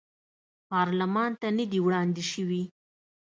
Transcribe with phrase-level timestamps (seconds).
[0.69, 2.63] پارلمان ته نه دي وړاندې شوي.